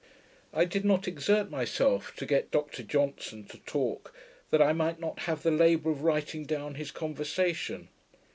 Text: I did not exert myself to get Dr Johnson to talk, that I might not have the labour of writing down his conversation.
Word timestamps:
I 0.51 0.65
did 0.65 0.83
not 0.83 1.07
exert 1.07 1.51
myself 1.51 2.15
to 2.15 2.25
get 2.25 2.49
Dr 2.49 2.81
Johnson 2.81 3.43
to 3.49 3.59
talk, 3.59 4.11
that 4.49 4.59
I 4.59 4.73
might 4.73 4.99
not 4.99 5.19
have 5.29 5.43
the 5.43 5.51
labour 5.51 5.91
of 5.91 6.01
writing 6.01 6.43
down 6.43 6.73
his 6.73 6.89
conversation. 6.89 7.87